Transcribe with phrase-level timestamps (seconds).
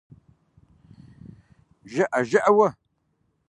[1.91, 2.67] ЖыӀэ, жыӀэ уэ…